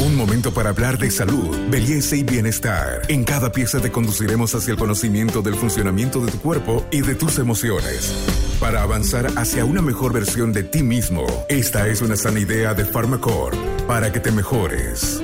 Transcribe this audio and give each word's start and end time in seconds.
Un 0.00 0.14
momento 0.16 0.54
para 0.54 0.70
hablar 0.70 0.96
de 0.96 1.10
salud, 1.10 1.56
belleza 1.70 2.14
y 2.14 2.22
bienestar. 2.22 3.02
En 3.08 3.24
cada 3.24 3.50
pieza 3.50 3.80
te 3.80 3.90
conduciremos 3.90 4.54
hacia 4.54 4.70
el 4.70 4.78
conocimiento 4.78 5.42
del 5.42 5.56
funcionamiento 5.56 6.24
de 6.24 6.30
tu 6.30 6.38
cuerpo 6.38 6.84
y 6.92 7.00
de 7.00 7.16
tus 7.16 7.40
emociones. 7.40 8.14
Para 8.60 8.82
avanzar 8.82 9.26
hacia 9.36 9.64
una 9.64 9.82
mejor 9.82 10.12
versión 10.12 10.52
de 10.52 10.62
ti 10.62 10.84
mismo, 10.84 11.26
esta 11.48 11.88
es 11.88 12.00
una 12.00 12.14
sana 12.14 12.38
idea 12.38 12.74
de 12.74 12.84
Pharmacore 12.84 13.56
para 13.88 14.12
que 14.12 14.20
te 14.20 14.30
mejores. 14.30 15.20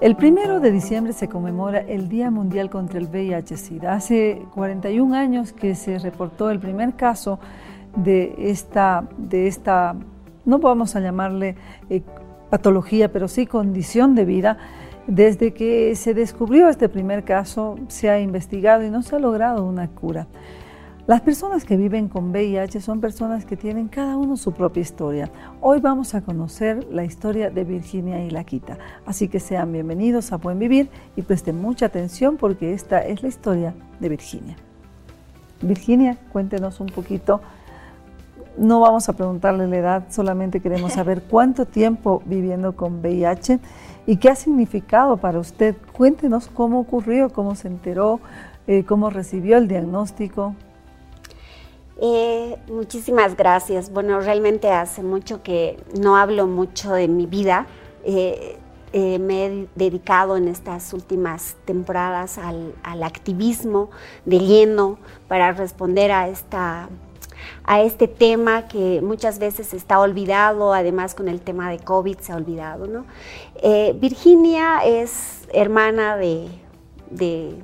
El 0.00 0.16
primero 0.16 0.58
de 0.58 0.72
diciembre 0.72 1.12
se 1.12 1.28
conmemora 1.28 1.80
el 1.80 2.08
Día 2.08 2.30
Mundial 2.30 2.70
contra 2.70 2.98
el 2.98 3.08
VIH-Sida. 3.08 3.92
Hace 3.92 4.40
41 4.54 5.14
años 5.14 5.52
que 5.52 5.74
se 5.74 5.98
reportó 5.98 6.50
el 6.50 6.60
primer 6.60 6.96
caso 6.96 7.38
de 7.94 8.34
esta, 8.38 9.06
de 9.18 9.48
esta 9.48 9.94
no 10.44 10.58
vamos 10.58 10.96
a 10.96 11.00
llamarle 11.00 11.56
eh, 11.88 12.02
patología, 12.52 13.10
pero 13.10 13.28
sí 13.28 13.46
condición 13.46 14.14
de 14.14 14.26
vida. 14.26 14.58
Desde 15.06 15.54
que 15.54 15.96
se 15.96 16.12
descubrió 16.12 16.68
este 16.68 16.90
primer 16.90 17.24
caso, 17.24 17.76
se 17.88 18.10
ha 18.10 18.20
investigado 18.20 18.84
y 18.84 18.90
no 18.90 19.02
se 19.02 19.16
ha 19.16 19.18
logrado 19.18 19.64
una 19.64 19.88
cura. 19.88 20.26
Las 21.06 21.22
personas 21.22 21.64
que 21.64 21.78
viven 21.78 22.08
con 22.08 22.30
VIH 22.30 22.82
son 22.82 23.00
personas 23.00 23.46
que 23.46 23.56
tienen 23.56 23.88
cada 23.88 24.18
uno 24.18 24.36
su 24.36 24.52
propia 24.52 24.82
historia. 24.82 25.30
Hoy 25.62 25.80
vamos 25.80 26.14
a 26.14 26.20
conocer 26.20 26.86
la 26.92 27.06
historia 27.06 27.48
de 27.48 27.64
Virginia 27.64 28.22
y 28.22 28.28
Laquita. 28.28 28.76
Así 29.06 29.28
que 29.28 29.40
sean 29.40 29.72
bienvenidos 29.72 30.30
a 30.30 30.36
Buen 30.36 30.58
Vivir 30.58 30.90
y 31.16 31.22
presten 31.22 31.58
mucha 31.58 31.86
atención 31.86 32.36
porque 32.36 32.74
esta 32.74 33.00
es 33.00 33.22
la 33.22 33.28
historia 33.30 33.74
de 33.98 34.10
Virginia. 34.10 34.56
Virginia, 35.62 36.18
cuéntenos 36.30 36.80
un 36.80 36.88
poquito. 36.88 37.40
No 38.56 38.80
vamos 38.80 39.08
a 39.08 39.14
preguntarle 39.14 39.66
la 39.66 39.76
edad, 39.76 40.04
solamente 40.10 40.60
queremos 40.60 40.92
saber 40.92 41.22
cuánto 41.30 41.64
tiempo 41.66 42.22
viviendo 42.26 42.76
con 42.76 43.00
VIH 43.00 43.60
y 44.06 44.16
qué 44.16 44.30
ha 44.30 44.34
significado 44.34 45.16
para 45.16 45.38
usted. 45.38 45.76
Cuéntenos 45.92 46.48
cómo 46.48 46.80
ocurrió, 46.80 47.30
cómo 47.30 47.54
se 47.54 47.68
enteró, 47.68 48.20
eh, 48.66 48.84
cómo 48.84 49.10
recibió 49.10 49.58
el 49.58 49.68
diagnóstico. 49.68 50.54
Eh, 52.00 52.58
muchísimas 52.68 53.36
gracias. 53.36 53.92
Bueno, 53.92 54.20
realmente 54.20 54.70
hace 54.70 55.02
mucho 55.02 55.42
que 55.42 55.78
no 56.00 56.16
hablo 56.16 56.46
mucho 56.46 56.92
de 56.92 57.06
mi 57.06 57.26
vida. 57.26 57.66
Eh, 58.04 58.58
eh, 58.94 59.18
me 59.18 59.46
he 59.46 59.68
dedicado 59.74 60.36
en 60.36 60.48
estas 60.48 60.92
últimas 60.92 61.56
temporadas 61.64 62.36
al, 62.36 62.74
activismo 63.02 63.90
de 64.26 64.38
lleno 64.38 64.98
para 65.28 65.52
responder 65.52 66.12
a, 66.12 66.28
esta, 66.28 66.90
a 67.64 67.82
este 67.82 68.08
tema 68.08 68.68
que 68.68 69.00
muchas 69.02 69.38
veces 69.38 69.74
está 69.74 70.00
olvidado, 70.00 70.72
además 70.74 71.14
con 71.14 71.28
el 71.28 71.40
tema 71.40 71.70
de 71.70 71.78
COVID 71.78 72.18
se 72.18 72.32
ha 72.32 72.36
olvidado. 72.36 72.86
¿no? 72.86 73.06
Virginia 73.94 74.80
es 74.84 75.48
hermana 75.52 76.16
de, 76.16 76.48
de, 77.10 77.54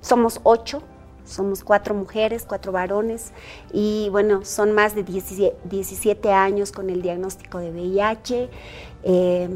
somos 0.00 0.40
ocho 0.42 0.82
somos 1.26 1.64
cuatro 1.64 1.94
mujeres, 1.94 2.44
cuatro 2.46 2.72
varones 2.72 3.32
y 3.72 4.08
bueno, 4.10 4.44
son 4.44 4.72
más 4.72 4.94
de 4.94 5.02
17 5.02 6.32
años 6.32 6.72
con 6.72 6.88
el 6.88 7.02
diagnóstico 7.02 7.58
de 7.58 7.70
VIH. 7.70 8.48
Eh, 9.02 9.48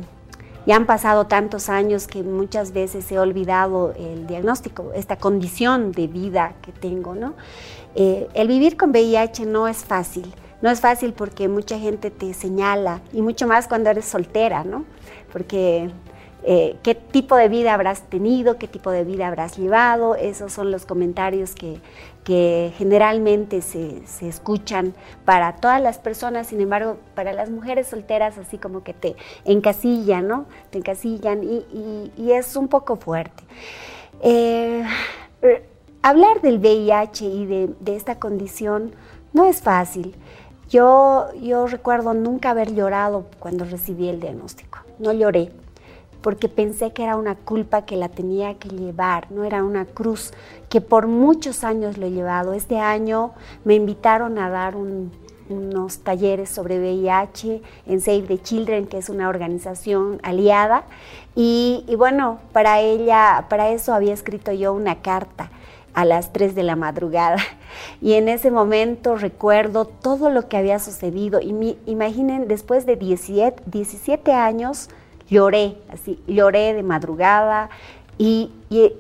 ya 0.71 0.77
han 0.77 0.87
pasado 0.87 1.27
tantos 1.27 1.69
años 1.69 2.07
que 2.07 2.23
muchas 2.23 2.73
veces 2.73 3.11
he 3.11 3.19
olvidado 3.19 3.93
el 3.99 4.29
diagnóstico, 4.29 4.93
esta 4.95 5.17
condición 5.17 5.91
de 5.91 6.07
vida 6.07 6.55
que 6.63 6.71
tengo, 6.71 7.17
¿no? 7.17 7.35
Eh, 7.97 8.29
el 8.35 8.47
vivir 8.47 8.77
con 8.77 8.91
VIH 8.91 9.47
no 9.47 9.67
es 9.67 9.79
fácil. 9.79 10.33
No 10.63 10.71
es 10.71 10.81
fácil 10.81 11.13
porque 11.13 11.49
mucha 11.49 11.77
gente 11.77 12.13
te 12.13 12.33
señala 12.35 13.01
y 13.13 13.21
mucho 13.21 13.49
más 13.49 13.67
cuando 13.67 13.91
eres 13.91 14.05
soltera, 14.05 14.63
¿no? 14.63 14.85
Porque 15.33 15.91
eh, 16.43 16.77
qué 16.83 16.95
tipo 16.95 17.37
de 17.37 17.49
vida 17.49 17.75
habrás 17.75 18.03
tenido, 18.03 18.57
qué 18.57 18.67
tipo 18.67 18.91
de 18.91 19.05
vida 19.05 19.29
habrás 19.29 19.59
llevado. 19.59 20.15
Esos 20.15 20.53
son 20.53 20.71
los 20.71 20.87
comentarios 20.87 21.55
que, 21.55 21.81
generalmente 22.79 23.61
se, 23.61 24.03
escuchan 24.21 24.95
para 25.25 25.57
todas 25.57 25.83
las 25.83 25.99
personas, 25.99 26.47
sin 26.47 26.61
embargo, 26.61 26.97
para 27.17 27.33
las 27.33 27.51
mujeres 27.51 27.89
solteras 27.89 28.39
así 28.39 28.57
como 28.57 28.85
que 28.85 28.95
te 28.95 29.17
encasillan, 29.45 30.29
¿no? 30.29 30.47
Te 30.71 30.79
encasillan 30.79 31.43
y, 31.43 32.31
es 32.31 32.55
un 32.55 32.69
poco 32.69 32.95
fuerte. 32.97 33.43
Eh, 34.23 34.85
hablar 36.03 36.41
del 36.41 36.59
VIH 36.59 37.25
y 37.25 37.47
de, 37.47 37.71
de, 37.81 37.97
esta 37.97 38.21
condición 38.21 38.93
no 39.33 39.45
es 39.45 39.61
fácil. 39.61 40.15
Yo, 40.69 41.27
yo 41.43 41.67
recuerdo 41.67 42.15
nunca 42.15 42.51
haber 42.51 42.73
llorado 42.73 43.27
cuando 43.41 43.65
recibí 43.65 44.09
el 44.09 44.21
diagnóstico. 44.21 44.79
No 45.01 45.13
lloré 45.13 45.51
porque 46.23 46.49
pensé 46.49 46.93
que 46.93 47.05
era 47.05 47.17
una 47.17 47.35
culpa 47.35 47.85
que 47.85 47.97
la 47.97 48.09
tenía 48.09 48.55
que 48.55 48.69
llevar, 48.69 49.31
no 49.31 49.45
era 49.45 49.65
una 49.65 49.85
cruz 49.85 50.33
que 50.69 50.81
por 50.81 51.07
muchos 51.07 51.65
años 51.65 51.99
lo 51.99 52.07
he 52.07 52.11
llevado. 52.11 52.53
Este 52.53 52.79
año 52.79 53.33
me 53.65 53.75
invitaron 53.75 54.39
a 54.39 54.51
dar 54.51 54.77
unos 54.77 55.99
talleres 55.99 56.49
sobre 56.51 56.79
VIH 56.79 57.63
en 57.87 58.01
Save 58.01 58.23
the 58.23 58.39
Children, 58.39 58.87
que 58.87 58.99
es 58.99 59.09
una 59.09 59.29
organización 59.29 60.21
aliada, 60.23 60.85
y, 61.35 61.85
bueno, 61.97 62.41
para 62.53 62.81
ella, 62.81 63.47
para 63.49 63.71
eso 63.71 63.95
había 63.95 64.13
escrito 64.13 64.53
yo 64.53 64.73
una 64.73 64.97
carta 64.97 65.51
a 65.95 66.05
las 66.05 66.33
3 66.33 66.55
de 66.55 66.63
la 66.63 66.77
madrugada. 66.77 67.39
Y 68.03 68.15
en 68.15 68.29
ese 68.29 68.51
momento 68.51 69.17
recuerdo 69.17 69.85
todo 69.85 70.29
lo 70.29 70.49
que 70.49 70.57
había 70.57 70.81
sucedido. 70.81 71.41
Y 71.41 71.79
imaginen, 71.87 72.49
después 72.49 72.85
de 72.85 72.97
17, 72.97 73.63
17 73.67 74.33
años, 74.33 74.89
lloré, 75.31 75.77
así, 75.89 76.19
lloré 76.27 76.75
de 76.75 76.83
madrugada 76.83 77.71
y, 78.19 78.51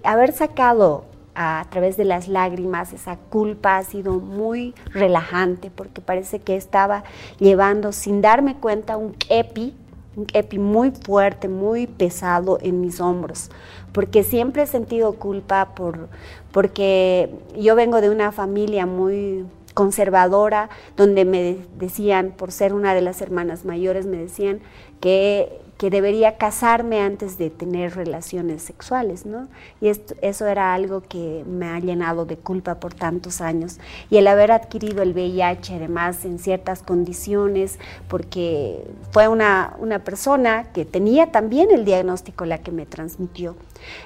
haber 0.02 0.32
sacado 0.32 1.04
a, 1.34 1.66
través 1.70 1.96
de 1.96 2.04
las 2.04 2.26
lágrimas 2.26 2.92
esa 2.92 3.16
culpa 3.16 3.76
ha 3.76 3.84
sido 3.84 4.14
muy 4.14 4.74
relajante 4.92 5.70
porque 5.70 6.00
parece 6.00 6.40
que 6.40 6.56
estaba 6.56 7.04
llevando 7.38 7.92
sin 7.92 8.20
darme 8.20 8.56
cuenta 8.56 8.96
un 8.96 9.14
epi, 9.28 9.74
un 10.16 10.26
epi 10.32 10.58
muy 10.58 10.90
fuerte, 10.90 11.48
muy 11.48 11.86
pesado 11.86 12.58
en 12.62 12.80
mis 12.80 13.00
hombros, 13.00 13.50
porque 13.92 14.24
siempre 14.24 14.62
he 14.62 14.66
sentido 14.66 15.12
culpa 15.14 15.74
por, 15.74 16.08
porque 16.50 17.30
yo 17.56 17.74
vengo 17.76 18.00
de 18.00 18.10
una 18.10 18.32
familia 18.32 18.86
muy 18.86 19.44
conservadora, 19.74 20.68
donde 20.96 21.24
me 21.24 21.58
decían, 21.78 22.32
por 22.36 22.52
ser 22.52 22.74
una 22.74 22.94
de 22.94 23.02
las 23.02 23.20
hermanas 23.22 23.64
mayores, 23.64 24.06
me 24.06 24.16
decían 24.16 24.60
que 25.00 25.60
que 25.80 25.88
debería 25.88 26.36
casarme 26.36 27.00
antes 27.00 27.38
de 27.38 27.48
tener 27.48 27.96
relaciones 27.96 28.62
sexuales, 28.62 29.24
¿no? 29.24 29.48
Y 29.80 29.88
eso 30.20 30.46
era 30.46 30.74
algo 30.74 31.00
que 31.00 31.42
me 31.48 31.68
ha 31.68 31.78
llenado 31.78 32.26
de 32.26 32.36
culpa 32.36 32.74
por 32.74 32.92
tantos 32.92 33.40
años. 33.40 33.78
Y 34.10 34.18
el 34.18 34.26
haber 34.26 34.52
adquirido 34.52 35.02
el 35.02 35.14
VIH, 35.14 35.76
además, 35.76 36.26
en 36.26 36.38
ciertas 36.38 36.82
condiciones, 36.82 37.78
porque 38.08 38.84
fue 39.10 39.28
una, 39.28 39.74
una 39.78 40.00
persona 40.04 40.64
que 40.74 40.84
tenía 40.84 41.32
también 41.32 41.70
el 41.70 41.86
diagnóstico 41.86 42.44
la 42.44 42.58
que 42.58 42.72
me 42.72 42.84
transmitió. 42.84 43.56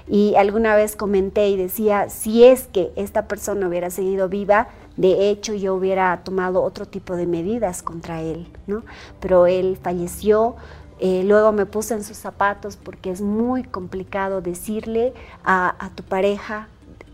Y 0.06 0.36
alguna 0.36 0.76
vez 0.76 0.94
comenté 0.94 1.48
y 1.48 1.56
decía, 1.56 2.08
si 2.08 2.44
es 2.44 2.68
que 2.68 2.92
esta 2.94 3.26
persona 3.26 3.66
hubiera 3.66 3.90
seguido 3.90 4.28
viva, 4.28 4.68
de 4.96 5.28
hecho 5.30 5.54
yo 5.54 5.74
hubiera 5.74 6.22
tomado 6.22 6.62
otro 6.62 6.86
tipo 6.86 7.16
de 7.16 7.26
medidas 7.26 7.82
contra 7.82 8.22
él, 8.22 8.46
¿no? 8.68 8.84
Pero 9.18 9.48
él 9.48 9.76
falleció 9.82 10.54
eh, 11.00 11.22
luego 11.24 11.52
me 11.52 11.66
puse 11.66 11.94
en 11.94 12.04
sus 12.04 12.16
zapatos 12.16 12.76
porque 12.76 13.10
es 13.10 13.20
muy 13.20 13.64
complicado 13.64 14.40
decirle 14.40 15.12
a, 15.44 15.90
tu 15.94 16.02
pareja, 16.04 16.68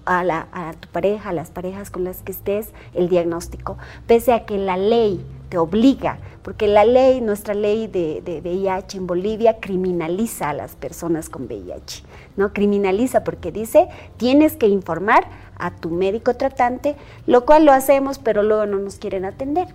a, 0.05 0.75
tu 0.79 0.89
pareja, 0.89 1.31
a 1.31 1.33
las 1.33 1.51
parejas 1.51 1.91
con 1.91 2.05
las 2.05 2.23
que 2.23 2.33
estés, 2.33 2.71
el 2.95 3.09
diagnóstico, 3.09 3.79
pese 4.07 4.33
a 4.33 4.45
que 4.45 4.59
la 4.59 4.77
ley 4.77 5.25
te 5.49 5.59
obliga, 5.59 6.19
porque 6.43 6.69
la 6.69 6.85
ley, 6.85 7.21
nuestra 7.21 7.55
ley 7.55 7.87
de, 7.87 8.23
de, 8.23 8.41
VIH 8.41 8.99
en 8.99 9.07
Bolivia 9.07 9.59
criminaliza 9.61 10.51
a 10.51 10.55
las 10.55 10.77
personas 10.77 11.29
con 11.29 11.47
VIH, 11.47 12.05
¿no? 12.37 12.53
Criminaliza 12.53 13.25
porque 13.25 13.51
dice, 13.51 13.89
tienes 14.17 14.57
que 14.57 14.69
informar 14.69 15.27
a 15.59 15.73
tu 15.73 15.91
médico 15.91 16.35
tratante, 16.35 16.97
lo 17.27 17.45
cual 17.45 17.65
lo 17.65 17.73
hacemos, 17.73 18.19
pero 18.19 18.43
luego 18.43 18.67
no 18.67 18.79
nos 18.79 18.97
quieren 18.97 19.25
atender. 19.25 19.69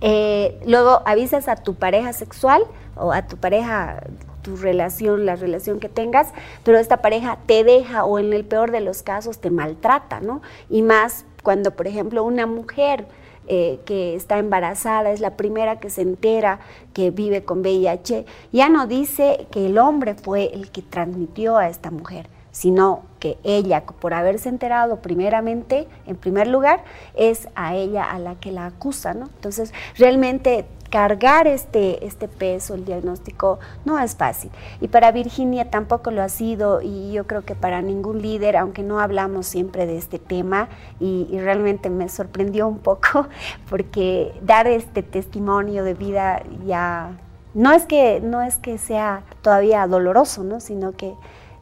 Eh, 0.00 0.58
luego 0.66 1.02
avisas 1.04 1.48
a 1.48 1.56
tu 1.56 1.74
pareja 1.74 2.12
sexual 2.12 2.62
o 2.96 3.12
a 3.12 3.26
tu 3.26 3.36
pareja, 3.36 4.02
tu 4.42 4.56
relación, 4.56 5.26
la 5.26 5.36
relación 5.36 5.80
que 5.80 5.88
tengas, 5.88 6.28
pero 6.64 6.78
esta 6.78 6.98
pareja 6.98 7.38
te 7.46 7.64
deja 7.64 8.04
o 8.04 8.18
en 8.18 8.32
el 8.32 8.44
peor 8.44 8.70
de 8.70 8.80
los 8.80 9.02
casos 9.02 9.38
te 9.38 9.50
maltrata, 9.50 10.20
¿no? 10.20 10.42
Y 10.68 10.82
más 10.82 11.24
cuando, 11.42 11.72
por 11.72 11.86
ejemplo, 11.86 12.24
una 12.24 12.46
mujer 12.46 13.06
eh, 13.46 13.80
que 13.84 14.14
está 14.14 14.38
embarazada, 14.38 15.10
es 15.10 15.20
la 15.20 15.36
primera 15.36 15.80
que 15.80 15.90
se 15.90 16.02
entera 16.02 16.60
que 16.94 17.10
vive 17.10 17.44
con 17.44 17.60
VIH, 17.60 18.24
ya 18.52 18.68
no 18.68 18.86
dice 18.86 19.46
que 19.50 19.66
el 19.66 19.78
hombre 19.78 20.14
fue 20.14 20.52
el 20.54 20.70
que 20.70 20.82
transmitió 20.82 21.56
a 21.56 21.68
esta 21.68 21.90
mujer, 21.90 22.28
sino 22.52 23.02
que 23.20 23.38
ella, 23.44 23.84
por 23.84 24.14
haberse 24.14 24.48
enterado 24.48 24.96
primeramente, 24.96 25.86
en 26.06 26.16
primer 26.16 26.48
lugar, 26.48 26.82
es 27.14 27.48
a 27.54 27.76
ella 27.76 28.10
a 28.10 28.18
la 28.18 28.34
que 28.34 28.50
la 28.50 28.66
acusa, 28.66 29.14
¿no? 29.14 29.26
Entonces, 29.26 29.72
realmente 29.96 30.66
cargar 30.90 31.46
este, 31.46 32.04
este 32.04 32.28
peso, 32.28 32.74
el 32.74 32.84
diagnóstico, 32.84 33.60
no 33.84 33.98
es 33.98 34.16
fácil. 34.16 34.50
Y 34.80 34.88
para 34.88 35.12
Virginia 35.12 35.70
tampoco 35.70 36.10
lo 36.10 36.22
ha 36.22 36.28
sido 36.28 36.82
y 36.82 37.12
yo 37.12 37.26
creo 37.26 37.42
que 37.42 37.54
para 37.54 37.80
ningún 37.80 38.20
líder, 38.20 38.56
aunque 38.56 38.82
no 38.82 38.98
hablamos 38.98 39.46
siempre 39.46 39.86
de 39.86 39.96
este 39.96 40.18
tema 40.18 40.68
y, 40.98 41.28
realmente 41.40 41.88
me 41.88 42.08
sorprendió 42.08 42.66
un 42.68 42.78
poco 42.78 43.28
porque 43.70 44.34
dar 44.42 44.66
este 44.66 45.02
testimonio 45.02 45.84
de 45.84 45.94
vida 45.94 46.42
ya 46.66 47.12
no 47.54 47.72
es 47.72 47.86
que 47.86 48.20
no 48.20 48.42
es 48.42 48.58
que 48.58 48.78
sea 48.78 49.22
todavía 49.42 49.86
doloroso, 49.86 50.44
¿no? 50.44 50.60
sino 50.60 50.92
que 50.92 51.14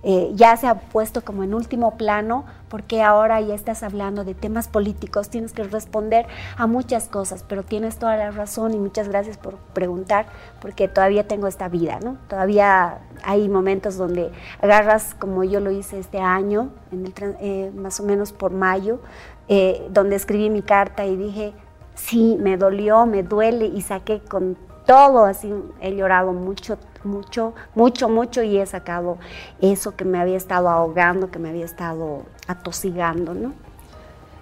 eh, 0.03 0.31
ya 0.35 0.57
se 0.57 0.67
ha 0.69 0.75
puesto 0.75 1.25
como 1.25 1.43
en 1.43 1.55
último 1.55 1.97
plano 1.97 2.45
porque 2.69 3.03
ahora 3.03 3.41
ya 3.41 3.55
estás 3.55 3.83
hablando 3.83 4.25
de 4.25 4.35
temas 4.35 4.69
políticos, 4.69 5.29
tienes 5.29 5.53
que 5.53 5.65
responder 5.65 6.27
a 6.57 6.67
muchas 6.67 7.09
cosas, 7.09 7.45
pero 7.49 7.63
tienes 7.63 7.99
toda 7.99 8.17
la 8.17 8.31
razón 8.31 8.75
y 8.75 8.79
muchas 8.79 9.09
gracias 9.09 9.39
por 9.39 9.57
preguntar, 9.57 10.27
porque 10.61 10.87
todavía 10.87 11.27
tengo 11.27 11.47
esta 11.47 11.69
vida, 11.69 11.99
¿no? 12.03 12.17
Todavía 12.29 12.99
hay 13.25 13.49
momentos 13.49 13.97
donde 13.97 14.31
agarras, 14.61 15.15
como 15.15 15.45
yo 15.45 15.61
lo 15.61 15.71
hice 15.71 15.99
este 15.99 16.21
año, 16.21 16.71
en 16.93 17.07
el, 17.07 17.13
eh, 17.41 17.73
más 17.75 17.99
o 18.01 18.05
menos 18.05 18.33
por 18.33 18.53
mayo, 18.53 19.01
eh, 19.49 19.87
donde 19.91 20.17
escribí 20.17 20.51
mi 20.51 20.63
carta 20.63 21.07
y 21.07 21.17
dije, 21.17 21.55
sí, 21.95 22.37
me 22.39 22.57
dolió, 22.57 23.07
me 23.07 23.23
duele 23.23 23.67
y 23.67 23.81
saqué 23.81 24.21
con 24.21 24.57
todo 24.89 25.27
así, 25.27 25.53
he 25.83 25.95
llorado 25.95 26.33
mucho, 26.33 26.79
mucho, 27.05 27.53
mucho, 27.75 28.09
mucho 28.09 28.43
y 28.43 28.57
he 28.57 28.65
sacado 28.65 29.19
eso 29.61 29.95
que 29.95 30.07
me 30.07 30.19
había 30.19 30.39
estado 30.39 30.71
ahogando, 30.71 31.31
que 31.31 31.39
me 31.39 31.51
había 31.51 31.67
estado 31.67 32.23
atosigando, 32.47 33.35
¿no? 33.35 33.53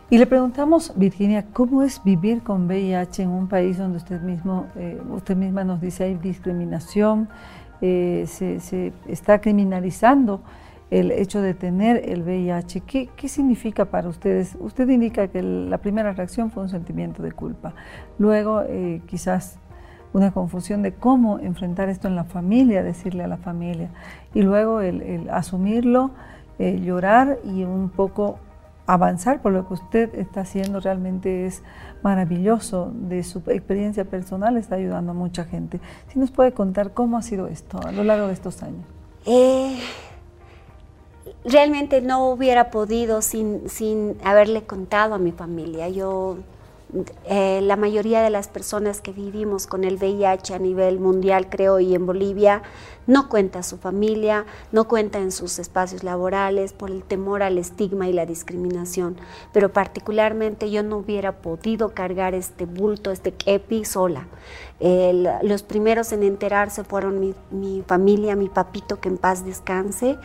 Y 0.08 0.19
le 0.19 0.26
preguntamos, 0.26 0.93
Virginia, 0.94 1.46
¿cómo 1.52 1.82
es 1.82 2.00
vivir 2.04 2.44
con 2.44 2.69
VIH 2.69 3.25
en 3.25 3.31
un 3.31 3.48
país 3.48 3.76
donde 3.76 3.96
usted, 3.96 4.20
mismo, 4.20 4.69
eh, 4.76 5.02
usted 5.10 5.34
misma 5.34 5.64
nos 5.64 5.81
dice 5.81 6.04
hay 6.04 6.14
discriminación, 6.14 7.28
eh, 7.81 8.25
se, 8.28 8.93
está 9.08 9.40
criminalizando 9.40 10.43
el 10.93 11.10
hecho 11.10 11.43
de 11.43 11.54
tener 11.54 12.08
el 12.08 12.22
VIH? 12.22 12.82
¿Qué, 12.82 13.08
qué 13.16 13.28
significa 13.28 13.87
para 13.87 14.08
ustedes? 14.08 14.56
Usted 14.60 14.88
indica 14.90 15.26
que 15.26 15.43
la 15.43 15.78
primera 15.78 16.12
reacción 16.12 16.52
fue 16.52 16.62
un 16.62 16.69
sentimiento 16.69 17.20
de 17.20 17.32
culpa. 17.32 17.75
Luego, 18.16 18.62
eh, 18.62 19.02
quizás 19.06 19.58
una 20.16 20.32
confusión 20.32 20.80
de 20.80 20.94
cómo 20.94 21.38
enfrentar 21.40 21.90
esto 21.90 22.08
en 22.08 22.16
la 22.16 22.24
familia, 22.24 22.82
decirle 22.82 23.22
a 23.22 23.28
la 23.28 23.36
familia, 23.36 23.90
y 24.32 24.40
luego 24.40 24.80
el, 24.80 25.28
asumirlo, 25.30 26.10
eh, 26.58 26.80
llorar 26.82 27.38
y 27.44 27.64
un 27.64 27.90
poco 27.90 28.38
avanzar 28.86 29.42
por 29.42 29.52
lo 29.52 29.68
que 29.68 29.74
usted 29.74 30.14
está 30.14 30.40
haciendo 30.40 30.80
realmente 30.80 31.44
es 31.44 31.62
maravilloso. 32.02 32.92
De 32.94 33.22
su 33.24 33.42
experiencia 33.48 34.06
personal 34.06 34.56
está 34.56 34.76
ayudando 34.76 35.10
a 35.10 35.14
mucha 35.14 35.44
gente. 35.44 35.80
Si 36.08 36.19
nos 36.19 36.30
puede 36.30 36.52
contar 36.52 36.92
cómo 36.92 37.19
ha 37.19 37.22
sido 37.22 37.46
esto 37.46 37.78
a 37.86 37.92
lo 37.92 38.02
largo 38.02 38.28
de 38.28 38.32
estos 38.32 38.62
años. 38.62 38.86
Eh, 39.26 39.78
realmente 41.44 42.00
no 42.00 42.30
hubiera 42.30 42.70
podido 42.70 43.20
sin, 43.20 43.69
sin 43.69 44.16
haberle 44.24 44.62
contado 44.62 45.14
a 45.14 45.19
mi 45.19 45.32
familia. 45.32 45.90
Yo 45.90 46.38
eh, 47.24 47.60
la 47.62 47.74
mayoría 47.74 48.22
de 48.22 48.30
las 48.30 48.46
personas 48.46 49.00
que 49.00 49.10
vivimos 49.10 49.66
con 49.66 49.82
el 49.82 49.96
VIH 49.96 50.54
a 50.54 50.58
nivel 50.60 51.00
mundial, 51.00 51.48
creo, 51.50 51.80
y 51.80 51.94
en 51.94 52.06
Bolivia, 52.06 52.62
no 53.08 53.28
cuenta 53.28 53.64
su 53.64 53.76
familia, 53.76 54.46
no 54.70 54.86
cuenta 54.86 55.18
en 55.18 55.32
sus 55.32 55.58
espacios 55.58 56.04
laborales 56.04 56.72
por 56.72 56.90
el 56.90 57.02
temor 57.02 57.42
al 57.42 57.58
estigma 57.58 58.08
y 58.08 58.12
la 58.12 58.24
discriminación. 58.24 59.16
Pero 59.52 59.72
particularmente 59.72 60.70
yo 60.70 60.84
no 60.84 60.98
hubiera 60.98 61.38
podido 61.38 61.88
cargar 61.88 62.34
este 62.34 62.66
bulto, 62.66 63.10
este 63.10 63.32
kepi 63.32 63.84
sola. 63.84 64.28
los 65.42 65.62
primeros 65.64 66.12
en 66.12 66.22
enterarse 66.22 66.84
fueron 66.84 67.34
mi, 67.50 67.82
familia, 67.86 68.36
mi 68.36 68.48
papito, 68.48 69.00
que 69.00 69.08
en 69.08 69.18
paz 69.18 69.44
descanse, 69.44 70.18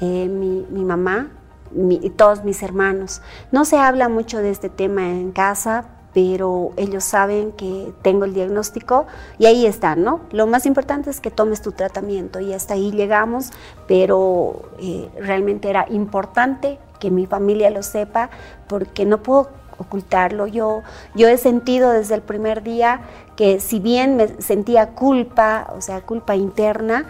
eh, 0.00 0.28
mi, 0.28 0.66
mi 0.70 0.84
mamá, 0.84 1.30
y 1.72 2.10
todos 2.10 2.42
mis 2.42 2.64
hermanos. 2.64 3.22
No 3.52 3.64
se 3.64 3.78
habla 3.78 4.08
mucho 4.08 4.38
de 4.38 4.50
este 4.50 4.68
tema 4.68 5.08
en 5.08 5.30
casa, 5.30 5.84
pero 6.12 6.72
ellos 6.76 7.04
saben 7.04 7.52
que 7.52 7.92
tengo 8.02 8.24
el 8.24 8.34
diagnóstico 8.34 9.06
y 9.38 9.46
ahí 9.46 9.66
están, 9.66 10.02
¿no? 10.02 10.20
Lo 10.32 10.46
más 10.46 10.66
importante 10.66 11.10
es 11.10 11.20
que 11.20 11.30
tomes 11.30 11.62
tu 11.62 11.72
tratamiento 11.72 12.40
y 12.40 12.52
hasta 12.52 12.74
ahí 12.74 12.90
llegamos, 12.90 13.50
pero 13.86 14.70
eh, 14.80 15.08
realmente 15.18 15.70
era 15.70 15.86
importante 15.88 16.78
que 16.98 17.10
mi 17.10 17.26
familia 17.26 17.70
lo 17.70 17.82
sepa 17.82 18.30
porque 18.66 19.06
no 19.06 19.22
puedo 19.22 19.50
ocultarlo. 19.78 20.46
Yo, 20.46 20.82
yo 21.14 21.28
he 21.28 21.38
sentido 21.38 21.90
desde 21.90 22.14
el 22.14 22.22
primer 22.22 22.62
día 22.62 23.00
que 23.36 23.60
si 23.60 23.78
bien 23.78 24.16
me 24.16 24.28
sentía 24.40 24.90
culpa, 24.90 25.72
o 25.76 25.80
sea, 25.80 26.02
culpa 26.02 26.36
interna, 26.36 27.06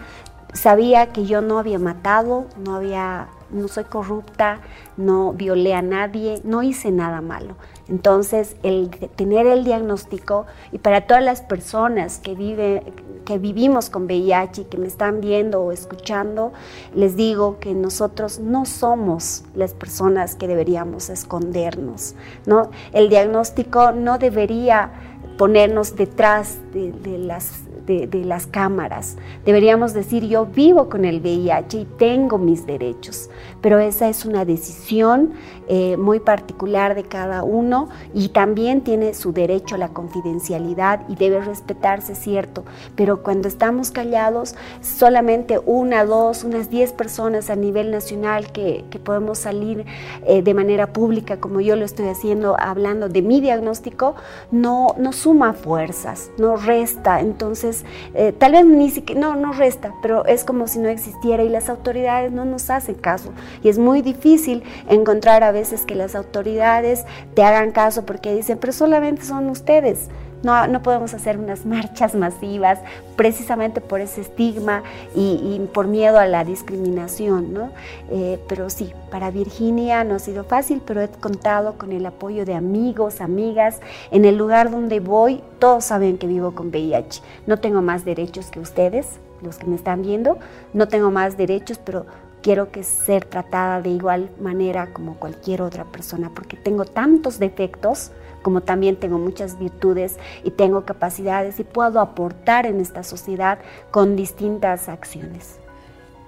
sabía 0.53 1.07
que 1.07 1.25
yo 1.25 1.41
no 1.41 1.59
había 1.59 1.79
matado, 1.79 2.45
no 2.57 2.75
había 2.75 3.27
no 3.51 3.67
soy 3.67 3.83
corrupta, 3.83 4.59
no 4.97 5.33
violé 5.33 5.73
a 5.73 5.81
nadie, 5.81 6.41
no 6.43 6.63
hice 6.63 6.91
nada 6.91 7.21
malo. 7.21 7.55
Entonces, 7.91 8.55
el 8.63 8.89
tener 8.89 9.45
el 9.47 9.65
diagnóstico 9.65 10.45
y 10.71 10.77
para 10.77 11.07
todas 11.07 11.21
las 11.21 11.41
personas 11.41 12.19
que, 12.19 12.35
vive, 12.35 12.83
que 13.25 13.37
vivimos 13.37 13.89
con 13.89 14.05
VIH 14.05 14.61
y 14.61 14.63
que 14.63 14.77
me 14.77 14.87
están 14.87 15.19
viendo 15.19 15.61
o 15.61 15.73
escuchando, 15.73 16.53
les 16.95 17.17
digo 17.17 17.59
que 17.59 17.73
nosotros 17.73 18.39
no 18.39 18.65
somos 18.65 19.43
las 19.55 19.73
personas 19.73 20.35
que 20.35 20.47
deberíamos 20.47 21.09
escondernos. 21.09 22.15
¿no? 22.45 22.71
El 22.93 23.09
diagnóstico 23.09 23.91
no 23.91 24.17
debería 24.17 24.93
ponernos 25.37 25.97
detrás 25.97 26.59
de, 26.71 26.93
de 26.93 27.17
las 27.17 27.51
de, 27.85 28.09
las 28.25 28.47
cámaras. 28.47 29.17
Deberíamos 29.45 29.93
decir, 29.93 30.27
yo 30.27 30.45
vivo 30.45 30.89
con 30.89 31.05
el 31.05 31.19
VIH 31.19 31.79
y 31.79 31.85
tengo 31.85 32.37
mis 32.37 32.65
derechos, 32.65 33.29
pero 33.61 33.79
esa 33.79 34.09
es 34.09 34.25
una 34.25 34.45
decisión 34.45 35.31
eh, 35.67 35.97
muy 35.97 36.19
particular 36.19 36.95
de 36.95 37.03
cada 37.03 37.43
uno 37.43 37.89
y 38.13 38.29
también 38.29 38.81
tiene 38.81 39.13
su 39.13 39.33
derecho 39.33 39.75
a 39.75 39.77
la 39.77 39.89
confidencialidad 39.89 41.01
y 41.07 41.15
debe 41.15 41.41
respetarse, 41.41 42.15
cierto, 42.15 42.63
pero 42.95 43.23
cuando 43.23 43.47
estamos 43.47 43.91
callados, 43.91 44.55
solamente 44.81 45.59
una, 45.65 46.05
dos, 46.05 46.43
unas 46.43 46.69
diez 46.69 46.93
personas 46.93 47.49
a 47.49 47.55
nivel 47.55 47.91
nacional 47.91 48.51
que, 48.51 48.85
podemos 49.03 49.39
salir 49.39 49.85
eh, 50.27 50.43
de 50.43 50.53
manera 50.53 50.93
pública, 50.93 51.39
como 51.39 51.59
yo 51.59 51.75
lo 51.75 51.85
estoy 51.85 52.07
haciendo, 52.07 52.55
hablando 52.59 53.09
de 53.09 53.21
mi 53.21 53.41
diagnóstico, 53.41 54.15
no, 54.51 54.95
no 54.97 55.11
suma 55.11 55.53
fuerzas, 55.53 56.31
no 56.37 56.55
resta. 56.55 57.19
Entonces, 57.21 57.70
eh, 58.13 58.33
tal 58.37 58.53
vez 58.53 58.65
ni 58.65 58.89
siquiera, 58.89 59.21
no, 59.21 59.35
no 59.35 59.53
resta, 59.53 59.93
pero 60.01 60.25
es 60.25 60.43
como 60.43 60.67
si 60.67 60.79
no 60.79 60.89
existiera 60.89 61.43
y 61.43 61.49
las 61.49 61.69
autoridades 61.69 62.31
no 62.31 62.45
nos 62.45 62.69
hacen 62.69 62.95
caso. 62.95 63.31
Y 63.63 63.69
es 63.69 63.77
muy 63.77 64.01
difícil 64.01 64.63
encontrar 64.89 65.43
a 65.43 65.51
veces 65.51 65.85
que 65.85 65.95
las 65.95 66.15
autoridades 66.15 67.05
te 67.33 67.43
hagan 67.43 67.71
caso 67.71 68.05
porque 68.05 68.33
dicen, 68.33 68.57
pero 68.59 68.73
solamente 68.73 69.23
son 69.23 69.49
ustedes. 69.49 70.09
No, 70.43 70.67
no 70.67 70.81
podemos 70.81 71.13
hacer 71.13 71.37
unas 71.37 71.65
marchas 71.65 72.15
masivas 72.15 72.79
precisamente 73.15 73.81
por 73.81 74.01
ese 74.01 74.21
estigma 74.21 74.83
y, 75.15 75.59
por 75.73 75.87
miedo 75.87 76.19
a 76.19 76.25
la 76.25 76.43
discriminación, 76.43 77.53
¿no? 77.53 77.71
Eh, 78.09 78.39
pero 78.47 78.69
sí, 78.69 78.93
para 79.11 79.31
Virginia 79.31 80.03
no 80.03 80.15
ha 80.15 80.19
sido 80.19 80.43
fácil, 80.43 80.81
pero 80.85 81.01
he 81.01 81.07
contado 81.07 81.77
con 81.77 81.91
el 81.91 82.05
apoyo 82.05 82.45
de 82.45 82.55
amigos, 82.55 83.21
amigas. 83.21 83.79
En 84.09 84.25
el 84.25 84.37
lugar 84.37 84.71
donde 84.71 84.99
voy, 84.99 85.43
todos 85.59 85.85
saben 85.85 86.17
que 86.17 86.27
vivo 86.27 86.55
con 86.55 86.67
VIH. 86.67 87.21
No 87.45 87.57
tengo 87.57 87.81
más 87.81 88.05
derechos 88.05 88.47
que 88.47 88.59
ustedes, 88.59 89.19
los 89.41 89.57
que 89.57 89.67
me 89.67 89.75
están 89.75 90.01
viendo. 90.01 90.39
No 90.73 90.87
tengo 90.87 91.11
más 91.11 91.37
derechos, 91.37 91.79
pero 91.83 92.05
quiero 92.41 92.71
que 92.71 92.83
ser 92.83 93.25
tratada 93.25 93.81
de 93.81 93.89
igual 93.89 94.29
manera 94.39 94.93
como 94.93 95.15
cualquier 95.15 95.61
otra 95.61 95.85
persona, 95.85 96.31
porque 96.33 96.57
tengo 96.57 96.85
tantos 96.85 97.39
defectos 97.39 98.11
como 98.41 98.61
también 98.61 98.95
tengo 98.95 99.19
muchas 99.19 99.59
virtudes 99.59 100.17
y 100.43 100.51
tengo 100.51 100.83
capacidades 100.83 101.59
y 101.59 101.63
puedo 101.63 101.99
aportar 101.99 102.65
en 102.65 102.79
esta 102.79 103.03
sociedad 103.03 103.59
con 103.91 104.15
distintas 104.15 104.89
acciones. 104.89 105.59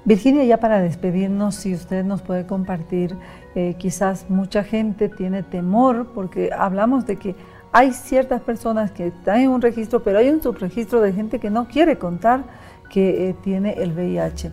Virginia, 0.05 0.43
ya 0.43 0.57
para 0.57 0.81
despedirnos, 0.81 1.55
si 1.55 1.73
usted 1.73 2.03
nos 2.03 2.21
puede 2.21 2.45
compartir, 2.45 3.15
eh, 3.55 3.75
quizás 3.77 4.29
mucha 4.29 4.63
gente 4.63 5.07
tiene 5.07 5.43
temor 5.43 6.07
porque 6.13 6.49
hablamos 6.55 7.05
de 7.05 7.15
que 7.15 7.35
hay 7.71 7.93
ciertas 7.93 8.41
personas 8.41 8.91
que 8.91 9.07
están 9.07 9.39
en 9.39 9.49
un 9.49 9.61
registro, 9.61 10.03
pero 10.03 10.19
hay 10.19 10.29
un 10.29 10.43
subregistro 10.43 11.01
de 11.01 11.13
gente 11.13 11.39
que 11.39 11.49
no 11.49 11.67
quiere 11.67 11.97
contar 11.97 12.43
que 12.89 13.29
eh, 13.29 13.35
tiene 13.41 13.73
el 13.81 13.93
VIH. 13.93 14.51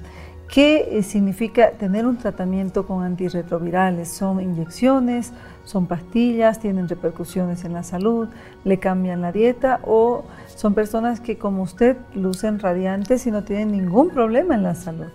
¿Qué 0.50 0.99
eh, 0.99 1.02
significa 1.04 1.71
tener 1.73 2.07
un 2.07 2.16
tratamiento 2.16 2.85
con 2.85 3.04
antirretrovirales? 3.04 4.09
¿Son 4.09 4.40
inyecciones? 4.40 5.33
¿Son 5.64 5.87
pastillas? 5.87 6.59
¿Tienen 6.59 6.88
repercusiones 6.88 7.64
en 7.64 7.73
la 7.73 7.85
salud? 7.85 8.28
¿Le 8.64 8.80
cambian 8.80 9.21
la 9.21 9.30
dieta? 9.30 9.78
¿O 9.85 10.25
son 10.57 10.75
personas 10.75 11.21
que 11.21 11.38
como 11.38 11.62
usted 11.62 11.97
lucen 12.14 12.59
radiantes 12.59 13.28
y 13.28 13.30
no 13.30 13.45
tienen 13.45 13.71
ningún 13.71 14.11
problema 14.11 14.57
en 14.57 14.64
la 14.64 14.75
salud? 14.75 15.07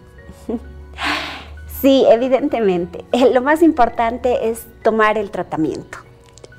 Sí, 1.82 2.06
evidentemente. 2.10 3.06
Eh, 3.12 3.32
lo 3.32 3.42
más 3.42 3.62
importante 3.62 4.50
es 4.50 4.66
tomar 4.82 5.20
el 5.20 5.30
tratamiento. 5.30 6.00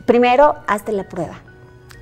Primero, 0.04 0.54
hazte 0.68 0.92
la 0.92 1.08
prueba. 1.08 1.40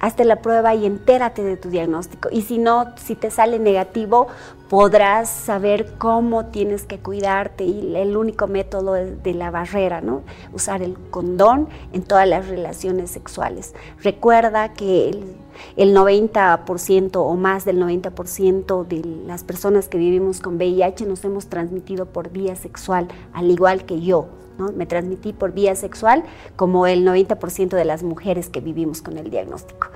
Hazte 0.01 0.25
la 0.25 0.37
prueba 0.37 0.75
y 0.75 0.87
entérate 0.87 1.43
de 1.43 1.57
tu 1.57 1.71
diagnóstico. 1.71 2.29
Y 2.31 2.43
si 2.43 2.59
no, 2.59 2.95
si 2.97 3.15
te 3.15 3.31
sale 3.31 3.59
negativo, 3.59 4.29
podrás 4.69 5.29
saber 5.29 5.95
cómo 5.99 6.47
tienes 6.47 6.85
que 6.85 6.99
cuidarte 6.99 7.65
y 7.65 7.97
el 7.97 8.17
único 8.17 8.47
método 8.47 8.97
es 8.97 9.23
de 9.23 9.35
la 9.35 9.51
barrera, 9.51 10.01
¿no? 10.01 10.23
Usar 10.53 10.83
el 10.83 10.97
condón 11.11 11.69
en 11.93 12.03
todas 12.03 12.29
las 12.29 12.49
relaciones 12.49 13.11
sexuales. 13.11 13.75
Recuerda 14.03 14.73
que 14.73 15.09
el, 15.11 15.37
el 15.77 15.95
90% 15.95 17.17
o 17.17 17.35
más 17.35 17.65
del 17.65 17.81
90% 17.81 18.87
de 18.87 19.05
las 19.27 19.45
personas 19.45 19.89
que 19.89 19.99
vivimos 19.99 20.41
con 20.41 20.57
VIH 20.57 21.07
nos 21.07 21.25
hemos 21.25 21.49
transmitido 21.49 22.07
por 22.07 22.31
vía 22.31 22.57
sexual, 22.57 23.09
al 23.33 23.51
igual 23.51 23.85
que 23.85 24.01
yo. 24.01 24.29
Me 24.77 24.87
transmití 24.87 25.33
por 25.33 25.53
vía 25.53 25.75
sexual 25.75 26.23
como 26.55 26.87
el 26.87 27.05
90% 27.05 27.71
de 27.71 27.85
las 27.85 28.05
mujeres 28.05 28.49
que 28.49 28.61
vivimos 28.61 29.03
con 29.03 29.19
el 29.19 29.29
diagnóstico. 29.29 29.89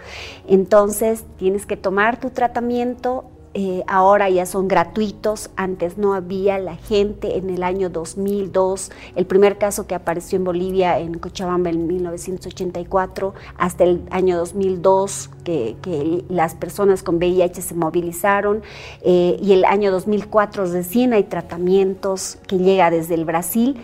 Entonces, 0.48 1.24
tienes 1.36 1.64
que 1.64 1.76
tomar 1.76 2.18
tu 2.18 2.30
tratamiento 2.30 3.30
eh, 3.54 3.82
ahora 3.86 4.28
ya 4.28 4.46
son 4.46 4.68
gratuitos, 4.68 5.50
antes 5.56 5.98
no 5.98 6.14
había 6.14 6.58
la 6.58 6.76
gente 6.76 7.38
en 7.38 7.50
el 7.50 7.62
año 7.62 7.90
2002, 7.90 8.90
el 9.16 9.26
primer 9.26 9.58
caso 9.58 9.86
que 9.86 9.94
apareció 9.94 10.36
en 10.36 10.44
Bolivia 10.44 10.98
en 10.98 11.18
Cochabamba 11.18 11.70
en 11.70 11.86
1984, 11.86 13.34
hasta 13.56 13.84
el 13.84 14.02
año 14.10 14.36
2002 14.36 15.30
que, 15.44 16.24
las 16.28 16.54
personas 16.54 17.02
con 17.02 17.16
VIH 17.16 17.62
se 17.62 17.74
movilizaron 17.74 18.62
eh, 19.02 19.38
y 19.42 19.52
el 19.52 19.64
año 19.64 19.90
2004 19.90 20.66
recién 20.66 21.12
hay 21.12 21.24
tratamientos 21.24 22.38
que 22.46 22.58
llega 22.58 22.90
desde 22.90 23.14
el 23.14 23.24
Brasil 23.24 23.80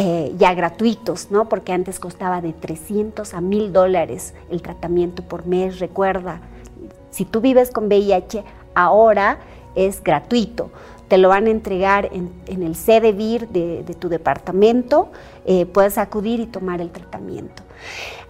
eh, 0.00 0.32
ya 0.38 0.54
gratuitos, 0.54 1.32
¿no? 1.32 1.48
Porque 1.48 1.72
antes 1.72 1.98
costaba 1.98 2.40
de 2.40 2.52
300 2.52 3.34
a 3.34 3.40
1000 3.40 3.72
dólares 3.72 4.32
el 4.48 4.62
tratamiento 4.62 5.24
por 5.24 5.44
mes. 5.44 5.80
Recuerda, 5.80 6.40
si 7.10 7.24
tú 7.24 7.40
vives 7.40 7.72
con 7.72 7.86
VIH, 7.86 8.44
ahora 8.78 9.38
es 9.74 10.02
gratuito. 10.02 10.70
Te 11.08 11.18
lo 11.18 11.30
van 11.30 11.46
a 11.46 11.50
entregar 11.50 12.10
en, 12.12 12.30
el 12.46 12.74
CDVIR 12.74 13.48
de, 13.48 13.82
de 13.82 13.94
tu 13.94 14.08
departamento. 14.08 15.10
Eh, 15.46 15.64
puedes 15.64 15.96
acudir 15.96 16.40
y 16.40 16.46
tomar 16.46 16.80
el 16.80 16.90
tratamiento. 16.90 17.62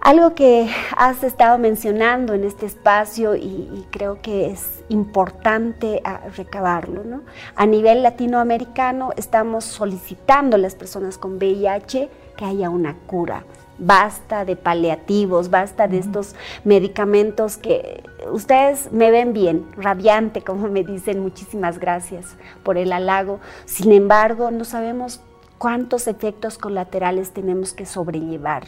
Algo 0.01 0.33
que 0.33 0.69
has 0.95 1.23
estado 1.23 1.57
mencionando 1.57 2.33
en 2.33 2.45
este 2.45 2.65
espacio 2.65 3.35
y, 3.35 3.85
creo 3.91 4.21
que 4.21 4.49
es 4.49 4.83
importante 4.87 6.01
ah, 6.05 6.21
recabarlo, 6.37 7.03
¿no? 7.03 7.21
A 7.55 7.65
nivel 7.65 8.01
latinoamericano 8.01 9.11
estamos 9.17 9.65
solicitando 9.65 10.55
a 10.55 10.59
las 10.59 10.75
personas 10.75 11.17
con 11.17 11.35
VIH 11.35 12.09
que 12.37 12.45
haya 12.45 12.69
una 12.69 12.95
cura. 13.07 13.43
Basta 13.79 14.45
de 14.45 14.55
paliativos, 14.55 15.49
basta 15.49 15.87
de 15.87 15.99
estos 15.99 16.35
medicamentos 16.63 17.57
que 17.57 18.03
ustedes 18.31 18.91
me 18.91 19.09
ven 19.09 19.33
bien, 19.33 19.65
radiante, 19.77 20.41
como 20.43 20.67
me 20.67 20.83
dicen, 20.83 21.21
muchísimas 21.21 21.79
gracias 21.79 22.35
por 22.63 22.77
el 22.77 22.91
halago. 22.91 23.39
Sin 23.65 23.91
embargo, 23.91 24.51
no 24.51 24.65
sabemos 24.65 25.21
cuántos 25.59 26.07
efectos 26.07 26.57
colaterales 26.57 27.31
tenemos 27.31 27.73
que 27.73 27.85
sobrellevar. 27.85 28.63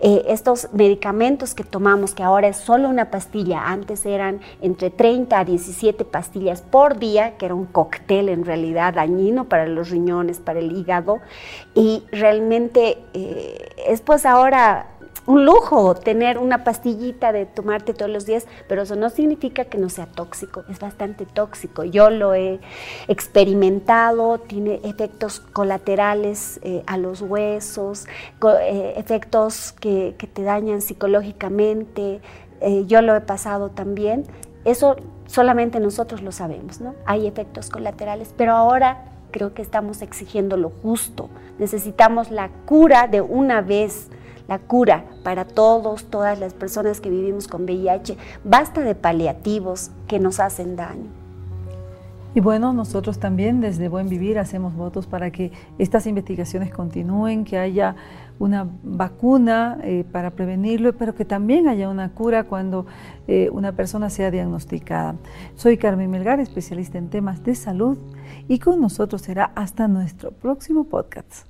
Eh, 0.00 0.24
estos 0.28 0.68
medicamentos 0.72 1.54
que 1.54 1.62
tomamos, 1.62 2.14
que 2.14 2.24
ahora 2.24 2.48
es 2.48 2.56
solo 2.56 2.88
una 2.88 3.10
pastilla, 3.10 3.66
antes 3.66 4.04
eran 4.06 4.40
entre 4.60 4.90
30 4.90 5.38
a 5.38 5.44
17 5.44 6.04
pastillas 6.06 6.62
por 6.62 6.98
día, 6.98 7.36
que 7.36 7.44
era 7.44 7.54
un 7.54 7.66
cóctel 7.66 8.30
en 8.30 8.44
realidad 8.44 8.94
dañino 8.94 9.44
para 9.44 9.66
los 9.66 9.90
riñones, 9.90 10.38
para 10.38 10.58
el 10.58 10.72
hígado, 10.72 11.20
y 11.74 12.02
realmente 12.10 12.98
eh, 13.12 13.68
es 13.86 14.00
pues 14.00 14.24
ahora 14.24 14.86
un 15.26 15.44
lujo 15.44 15.94
tener 15.94 16.38
una 16.38 16.64
pastillita 16.64 17.32
de 17.32 17.46
tomarte 17.46 17.94
todos 17.94 18.10
los 18.10 18.26
días, 18.26 18.46
pero 18.68 18.82
eso 18.82 18.96
no 18.96 19.10
significa 19.10 19.64
que 19.64 19.78
no 19.78 19.88
sea 19.88 20.06
tóxico, 20.06 20.64
es 20.68 20.78
bastante 20.78 21.26
tóxico. 21.26 21.84
Yo 21.84 22.10
lo 22.10 22.34
he 22.34 22.60
experimentado, 23.06 24.38
tiene 24.38 24.80
efectos 24.82 25.40
colaterales 25.40 26.58
eh, 26.62 26.82
a 26.86 26.96
los 26.96 27.22
huesos, 27.22 28.06
eh, 28.62 28.94
efectos 28.96 29.72
que, 29.72 30.14
te 30.32 30.42
dañan 30.42 30.80
psicológicamente, 30.80 32.20
eh, 32.60 32.84
yo 32.86 33.02
lo 33.02 33.14
he 33.14 33.20
pasado 33.20 33.70
también. 33.70 34.24
Eso 34.64 34.96
solamente 35.26 35.80
nosotros 35.80 36.22
lo 36.22 36.32
sabemos, 36.32 36.80
¿no? 36.80 36.94
Hay 37.06 37.26
efectos 37.26 37.70
colaterales, 37.70 38.34
pero 38.36 38.54
ahora 38.54 39.04
creo 39.30 39.54
que 39.54 39.62
estamos 39.62 40.02
exigiendo 40.02 40.56
lo 40.56 40.70
justo. 40.70 41.30
Necesitamos 41.58 42.30
la 42.30 42.50
cura 42.66 43.06
de 43.06 43.20
una 43.20 43.62
vez 43.62 44.10
la 44.50 44.58
cura 44.58 45.04
para 45.22 45.44
todos, 45.44 46.06
todas 46.06 46.40
las 46.40 46.54
personas 46.54 47.00
que 47.00 47.08
vivimos 47.08 47.46
con 47.46 47.62
VIH. 47.62 48.16
Basta 48.42 48.80
de 48.80 48.96
paliativos 48.96 49.92
que 50.08 50.18
nos 50.18 50.40
hacen 50.40 50.74
daño. 50.74 51.06
Y 52.34 52.40
bueno, 52.40 52.72
nosotros 52.72 53.20
también 53.20 53.60
desde 53.60 53.88
Buen 53.88 54.08
Vivir 54.08 54.40
hacemos 54.40 54.74
votos 54.74 55.06
para 55.06 55.30
que 55.30 55.52
estas 55.78 56.06
investigaciones 56.06 56.72
continúen, 56.72 57.44
que 57.44 57.58
haya 57.58 57.94
una 58.40 58.68
vacuna 58.82 59.78
eh, 59.84 60.04
para 60.10 60.30
prevenirlo, 60.30 60.94
pero 60.94 61.14
que 61.14 61.24
también 61.24 61.68
haya 61.68 61.88
una 61.88 62.10
cura 62.10 62.44
cuando 62.44 62.86
eh, 63.28 63.50
una 63.52 63.72
persona 63.72 64.10
sea 64.10 64.32
diagnosticada. 64.32 65.14
Soy 65.54 65.76
Carmen 65.76 66.10
Melgar, 66.10 66.40
especialista 66.40 66.98
en 66.98 67.08
temas 67.08 67.44
de 67.44 67.54
salud, 67.54 67.98
y 68.48 68.58
con 68.58 68.80
nosotros 68.80 69.22
será 69.22 69.52
hasta 69.54 69.86
nuestro 69.86 70.32
próximo 70.32 70.84
podcast. 70.84 71.49